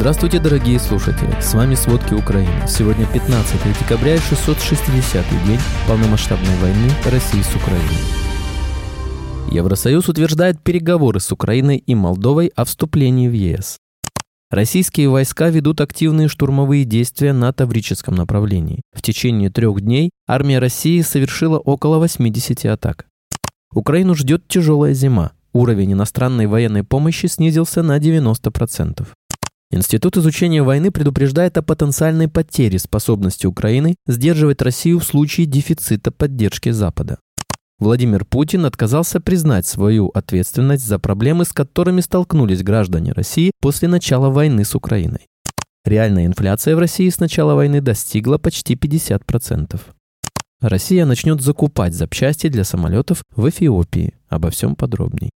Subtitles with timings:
[0.00, 1.30] Здравствуйте, дорогие слушатели!
[1.42, 2.66] С вами «Сводки Украины».
[2.66, 7.98] Сегодня 15 декабря и 660-й день полномасштабной войны России с Украиной.
[9.50, 13.76] Евросоюз утверждает переговоры с Украиной и Молдовой о вступлении в ЕС.
[14.50, 18.80] Российские войска ведут активные штурмовые действия на Таврическом направлении.
[18.94, 23.04] В течение трех дней армия России совершила около 80 атак.
[23.74, 25.32] Украину ждет тяжелая зима.
[25.52, 29.06] Уровень иностранной военной помощи снизился на 90%.
[29.72, 36.70] Институт изучения войны предупреждает о потенциальной потере способности Украины сдерживать Россию в случае дефицита поддержки
[36.70, 37.18] Запада.
[37.78, 44.28] Владимир Путин отказался признать свою ответственность за проблемы, с которыми столкнулись граждане России после начала
[44.28, 45.26] войны с Украиной.
[45.84, 49.80] Реальная инфляция в России с начала войны достигла почти 50%.
[50.60, 54.14] Россия начнет закупать запчасти для самолетов в Эфиопии.
[54.28, 55.30] Обо всем подробней.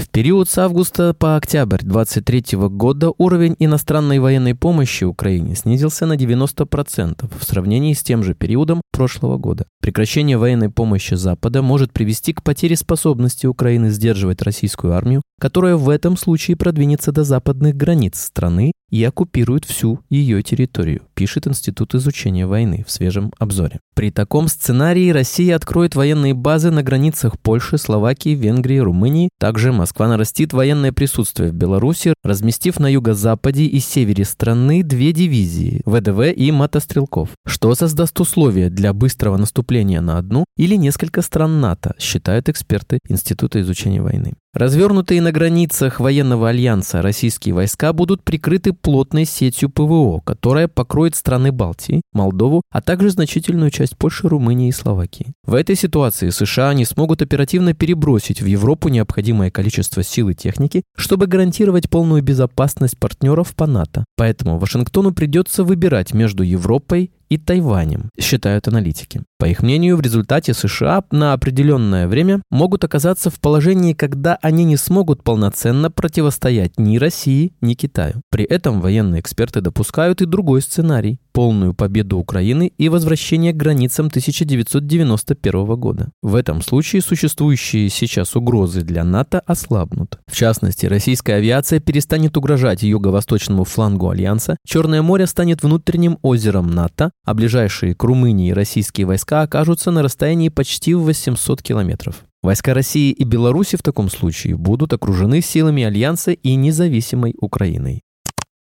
[0.00, 6.14] В период с августа по октябрь 2023 года уровень иностранной военной помощи Украине снизился на
[6.14, 9.66] 90% в сравнении с тем же периодом прошлого года.
[9.82, 15.90] Прекращение военной помощи Запада может привести к потере способности Украины сдерживать российскую армию, которая в
[15.90, 22.46] этом случае продвинется до западных границ страны и оккупирует всю ее территорию, пишет Институт изучения
[22.46, 23.80] войны в свежем обзоре.
[23.94, 29.28] При таком сценарии Россия откроет военные базы на границах Польши, Словакии, Венгрии, Румынии.
[29.38, 35.82] Также Москва нарастит военное присутствие в Беларуси, разместив на юго-западе и севере страны две дивизии–
[35.84, 41.94] ВДВ и мотострелков, что создаст условия для быстрого наступления на одну или несколько стран НАТО,
[41.98, 44.32] считают эксперты Института изучения войны.
[44.52, 51.52] Развернутые на границах военного альянса российские войска будут прикрыты плотной сетью ПВО, которая покроет страны
[51.52, 55.34] Балтии, Молдову, а также значительную часть Польши, Румынии и Словакии.
[55.44, 60.82] В этой ситуации США не смогут оперативно перебросить в Европу необходимое количество сил и техники,
[60.96, 64.04] чтобы гарантировать полную безопасность партнеров по НАТО.
[64.16, 69.22] Поэтому Вашингтону придется выбирать между Европой и Тайванем, считают аналитики.
[69.38, 74.64] По их мнению, в результате США на определенное время могут оказаться в положении, когда они
[74.64, 78.20] не смогут полноценно противостоять ни России, ни Китаю.
[78.30, 84.08] При этом военные эксперты допускают и другой сценарий– полную победу Украины и возвращение к границам
[84.08, 86.10] 1991 года.
[86.20, 90.18] В этом случае существующие сейчас угрозы для НАТО ослабнут.
[90.30, 97.10] В частности, российская авиация перестанет угрожать юго-восточному флангу Альянса, Черное море станет внутренним озером НАТО,
[97.24, 102.16] а ближайшие к Румынии российские войска окажутся на расстоянии почти в 800 километров.
[102.42, 108.02] Войска России и Беларуси в таком случае будут окружены силами Альянса и независимой Украиной.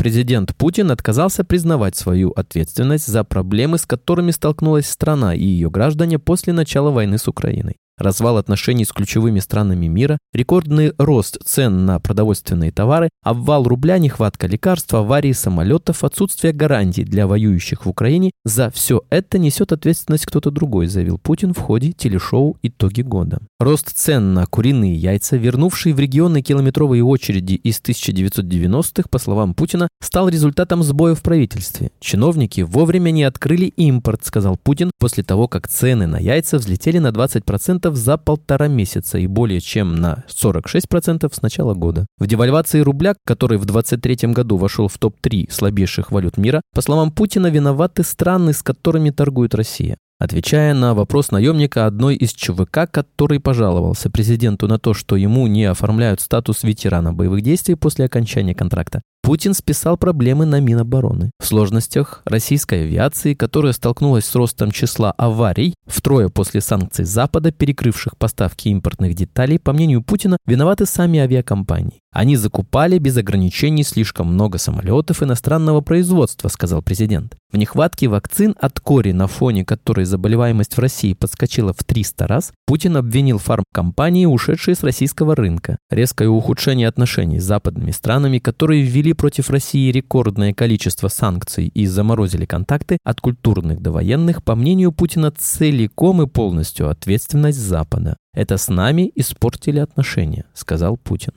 [0.00, 6.18] Президент Путин отказался признавать свою ответственность за проблемы, с которыми столкнулась страна и ее граждане
[6.18, 12.00] после начала войны с Украиной развал отношений с ключевыми странами мира, рекордный рост цен на
[12.00, 18.70] продовольственные товары, обвал рубля, нехватка лекарств, аварии самолетов, отсутствие гарантий для воюющих в Украине– за
[18.70, 23.40] все это несет ответственность кто-то другой, заявил Путин в ходе телешоу «Итоги года».
[23.58, 29.88] Рост цен на куриные яйца, вернувшие в регионы километровые очереди из 1990-х, по словам Путина,
[30.02, 31.90] стал результатом сбоя в правительстве.
[32.00, 37.08] Чиновники вовремя не открыли импорт, сказал Путин, после того, как цены на яйца взлетели на
[37.08, 42.06] 20% за полтора месяца и более чем на 46% с начала года.
[42.18, 47.10] В девальвации рубля, который в 2023 году вошел в топ-3 слабейших валют мира, по словам
[47.10, 49.96] Путина, виноваты страны, с которыми торгует Россия.
[50.20, 55.64] Отвечая на вопрос наемника одной из ЧВК, который пожаловался президенту на то, что ему не
[55.64, 59.00] оформляют статус ветерана боевых действий после окончания контракта,
[59.30, 61.30] Путин списал проблемы на Минобороны.
[61.38, 68.16] В сложностях российской авиации, которая столкнулась с ростом числа аварий, втрое после санкций Запада, перекрывших
[68.16, 72.00] поставки импортных деталей, по мнению Путина, виноваты сами авиакомпании.
[72.12, 77.36] Они закупали без ограничений слишком много самолетов иностранного производства, сказал президент.
[77.52, 82.52] В нехватке вакцин от кори, на фоне которой заболеваемость в России подскочила в 300 раз,
[82.66, 85.78] Путин обвинил фармкомпании, ушедшие с российского рынка.
[85.88, 92.46] Резкое ухудшение отношений с западными странами, которые ввели против России рекордное количество санкций и заморозили
[92.46, 98.16] контакты от культурных до военных, по мнению Путина, целиком и полностью ответственность Запада.
[98.32, 101.32] Это с нами испортили отношения, сказал Путин.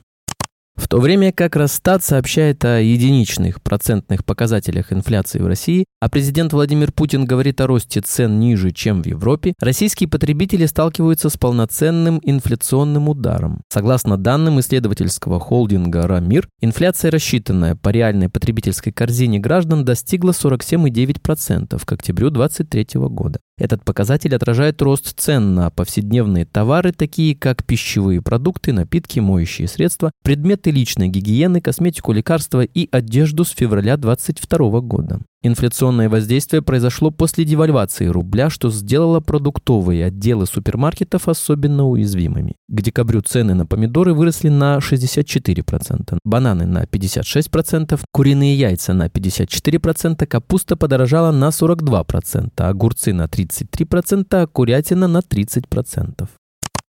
[0.76, 6.52] В то время как Росстат сообщает о единичных процентных показателях инфляции в России, а президент
[6.52, 12.20] Владимир Путин говорит о росте цен ниже, чем в Европе, российские потребители сталкиваются с полноценным
[12.24, 13.62] инфляционным ударом.
[13.72, 21.92] Согласно данным исследовательского холдинга «Рамир», инфляция, рассчитанная по реальной потребительской корзине граждан, достигла 47,9% к
[21.92, 23.38] октябрю 2023 года.
[23.56, 30.10] Этот показатель отражает рост цен на повседневные товары, такие как пищевые продукты, напитки, моющие средства,
[30.24, 35.20] предметы личной гигиены, косметику, лекарства и одежду с февраля 2022 года.
[35.46, 42.56] Инфляционное воздействие произошло после девальвации рубля, что сделало продуктовые отделы супермаркетов особенно уязвимыми.
[42.66, 50.24] К декабрю цены на помидоры выросли на 64%, бананы на 56%, куриные яйца на 54%,
[50.24, 56.26] капуста подорожала на 42%, огурцы на 33%, а курятина на 30%.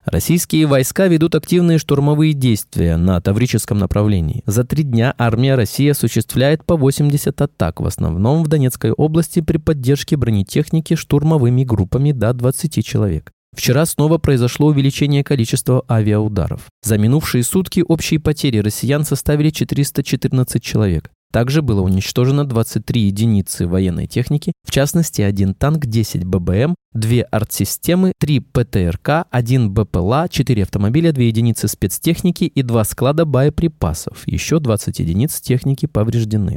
[0.07, 4.45] Российские войска ведут активные штурмовые действия на Таврическом направлении.
[4.47, 9.57] За три дня армия России осуществляет по 80 атак, в основном в Донецкой области при
[9.57, 13.33] поддержке бронетехники штурмовыми группами до 20 человек.
[13.57, 16.67] Вчера снова произошло увеличение количества авиаударов.
[16.85, 21.11] За минувшие сутки общие потери россиян составили 414 человек.
[21.37, 28.15] Также было уничтожено 23 единицы военной техники, в частности, один танк, 10 ББМ, 2 артсистемы,
[28.19, 34.27] 3 ПТРК, 1 БПЛА, 4 автомобиля, 2 единицы спецтехники и 2 склада боеприпасов.
[34.27, 36.57] Еще 20 единиц техники повреждены.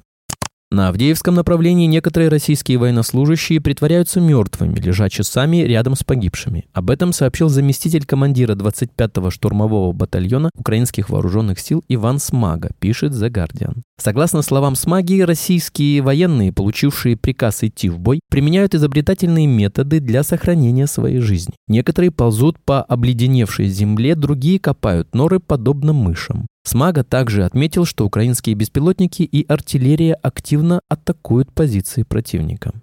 [0.71, 6.66] На Авдеевском направлении некоторые российские военнослужащие притворяются мертвыми, лежа часами рядом с погибшими.
[6.74, 13.31] Об этом сообщил заместитель командира 25-го штурмового батальона украинских вооруженных сил Иван Смага, пишет The
[13.31, 13.81] Guardian.
[13.98, 20.86] Согласно словам Смаги, российские военные, получившие приказ идти в бой, применяют изобретательные методы для сохранения
[20.86, 21.56] своей жизни.
[21.68, 26.45] Некоторые ползут по обледеневшей земле, другие копают норы, подобно мышам.
[26.63, 32.73] Смага также отметил, что украинские беспилотники и артиллерия активно атакуют позиции противника.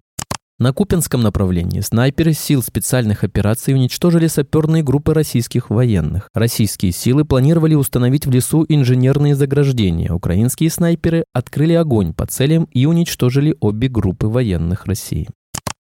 [0.59, 6.31] На Купинском направлении снайперы сил специальных операций уничтожили саперные группы российских военных.
[6.33, 10.11] Российские силы планировали установить в лесу инженерные заграждения.
[10.11, 15.29] Украинские снайперы открыли огонь по целям и уничтожили обе группы военных России.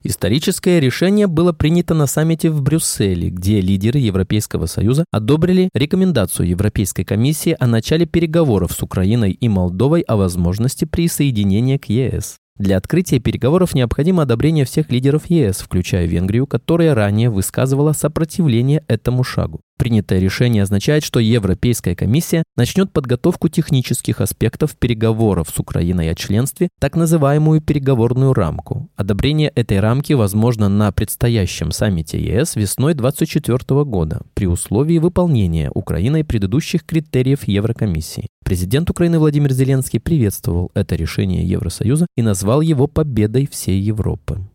[0.06, 7.04] Историческое решение было принято на саммите в Брюсселе, где лидеры Европейского Союза одобрили рекомендацию Европейской
[7.04, 12.36] комиссии о начале переговоров с Украиной и Молдовой о возможности присоединения к ЕС.
[12.58, 19.24] Для открытия переговоров необходимо одобрение всех лидеров ЕС, включая Венгрию, которая ранее высказывала сопротивление этому
[19.24, 19.62] шагу.
[19.76, 26.68] Принятое решение означает, что Европейская комиссия начнет подготовку технических аспектов переговоров с Украиной о членстве,
[26.80, 28.88] так называемую переговорную рамку.
[28.96, 36.24] Одобрение этой рамки возможно на предстоящем саммите ЕС весной 2024 года при условии выполнения Украиной
[36.24, 38.28] предыдущих критериев Еврокомиссии.
[38.44, 44.46] Президент Украины Владимир Зеленский приветствовал это решение Евросоюза и назвал его победой всей Европы.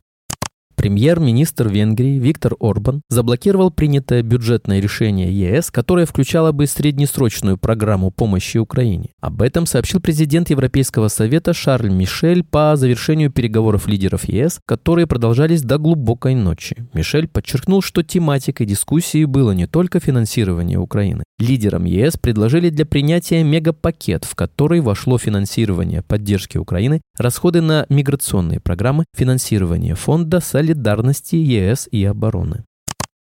[0.79, 8.57] Премьер-министр Венгрии Виктор Орбан заблокировал принятое бюджетное решение ЕС, которое включало бы среднесрочную программу помощи
[8.59, 9.09] Украине.
[9.19, 15.63] Об этом сообщил президент Европейского совета Шарль Мишель по завершению переговоров лидеров ЕС, которые продолжались
[15.63, 16.77] до глубокой ночи.
[16.93, 21.25] Мишель подчеркнул, что тематикой дискуссии было не только финансирование Украины.
[21.39, 28.61] Лидерам ЕС предложили для принятия мегапакет, в который вошло финансирование поддержки Украины, расходы на миграционные
[28.61, 32.63] программы, финансирование фонда солидарности солидарности ЕС и обороны.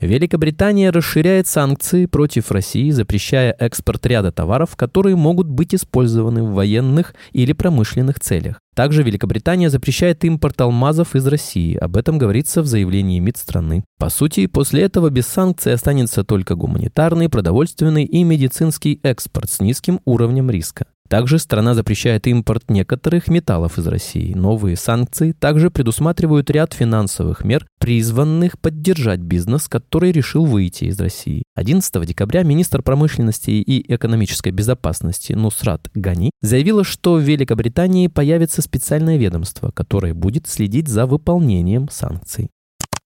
[0.02, 7.14] Великобритания расширяет санкции против России, запрещая экспорт ряда товаров, которые могут быть использованы в военных
[7.34, 8.60] или промышленных целях.
[8.76, 11.76] Также Великобритания запрещает импорт алмазов из России.
[11.76, 13.84] Об этом говорится в заявлении МИД страны.
[13.98, 20.00] По сути, после этого без санкций останется только гуманитарный, продовольственный и медицинский экспорт с низким
[20.06, 20.86] уровнем риска.
[21.10, 24.34] Также страна запрещает импорт некоторых металлов из России.
[24.36, 31.42] Новые санкции также предусматривают ряд финансовых мер, призванных поддержать бизнес, который решил выйти из России.
[31.56, 39.18] 11 декабря министр промышленности и экономической безопасности Нусрат Гани заявила, что в Великобритании появится специальное
[39.18, 42.50] ведомство, которое будет следить за выполнением санкций.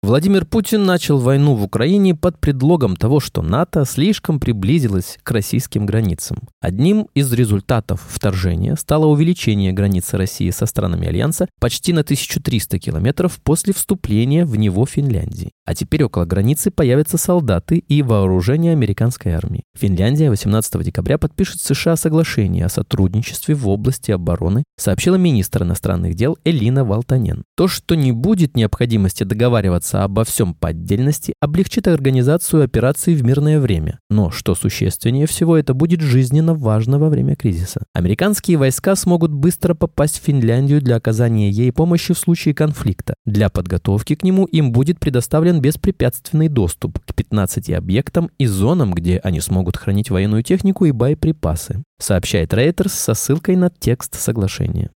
[0.04, 5.86] Владимир Путин начал войну в Украине под предлогом того, что НАТО слишком приблизилось к российским
[5.86, 6.38] границам.
[6.60, 13.38] Одним из результатов вторжения стало увеличение границы России со странами Альянса почти на 1300 километров
[13.44, 15.52] после вступления в него Финляндии.
[15.64, 19.62] А теперь около границы появятся солдаты и вооружение американской армии.
[19.78, 26.16] Финляндия 18 декабря подпишет с США соглашение о сотрудничестве в области обороны, сообщила министр иностранных
[26.16, 27.44] дел Элина Валтанен.
[27.56, 33.24] То, что не будет необходимости договариваться договариваться обо всем по отдельности облегчит организацию операций в
[33.24, 33.98] мирное время.
[34.10, 37.82] Но, что существеннее всего, это будет жизненно важно во время кризиса.
[37.94, 43.14] Американские войска смогут быстро попасть в Финляндию для оказания ей помощи в случае конфликта.
[43.26, 49.18] Для подготовки к нему им будет предоставлен беспрепятственный доступ к 15 объектам и зонам, где
[49.18, 54.90] они смогут хранить военную технику и боеприпасы, сообщает Reuters со ссылкой на текст соглашения.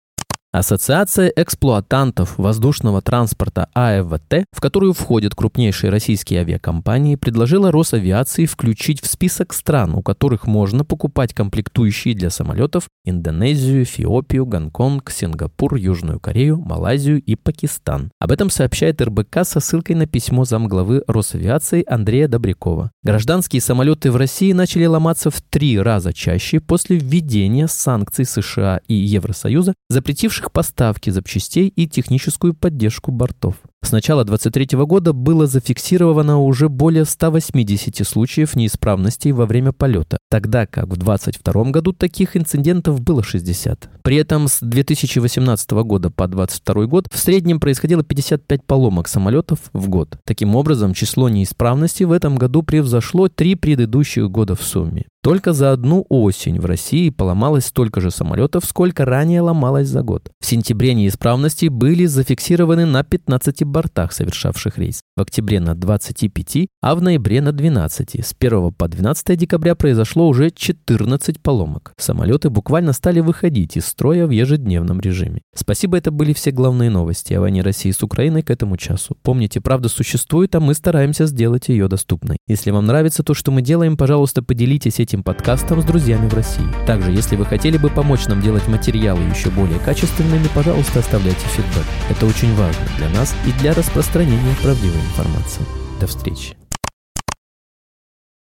[0.58, 9.08] Ассоциация эксплуатантов воздушного транспорта АЭВТ, в которую входят крупнейшие российские авиакомпании, предложила Росавиации включить в
[9.08, 16.56] список стран, у которых можно покупать комплектующие для самолетов Индонезию, Эфиопию, Гонконг, Сингапур, Южную Корею,
[16.56, 18.10] Малайзию и Пакистан.
[18.22, 22.92] Об этом сообщает РБК со ссылкой на письмо замглавы Росавиации Андрея Добрякова.
[23.04, 28.94] Гражданские самолеты в России начали ломаться в три раза чаще после введения санкций США и
[28.94, 33.56] Евросоюза, запретивших их поставки запчастей и техническую поддержку бортов.
[33.86, 40.66] С начала 2023 года было зафиксировано уже более 180 случаев неисправностей во время полета, тогда
[40.66, 43.88] как в 2022 году таких инцидентов было 60.
[44.02, 49.88] При этом с 2018 года по 2022 год в среднем происходило 55 поломок самолетов в
[49.88, 50.18] год.
[50.26, 55.06] Таким образом, число неисправностей в этом году превзошло три предыдущих года в сумме.
[55.26, 60.30] Только за одну осень в России поломалось столько же самолетов, сколько ранее ломалось за год.
[60.40, 65.02] В сентябре неисправности были зафиксированы на 15 бортах, совершавших рейс.
[65.18, 68.16] В октябре на 25, а в ноябре на 12.
[68.26, 71.92] С 1 по 12 декабря произошло уже 14 поломок.
[71.98, 75.42] Самолеты буквально стали выходить из строя в ежедневном режиме.
[75.54, 79.18] Спасибо, это были все главные новости о войне России с Украиной к этому часу.
[79.22, 82.38] Помните, правда существует, а мы стараемся сделать ее доступной.
[82.48, 86.66] Если вам нравится то, что мы делаем, пожалуйста, поделитесь этим подкастом с друзьями в России.
[86.88, 91.86] Также, если вы хотели бы помочь нам делать материалы еще более качественными, пожалуйста, оставляйте фидбэк.
[92.10, 95.64] Это очень важно для нас и для распространения правдивой информации.
[96.00, 96.56] До встречи.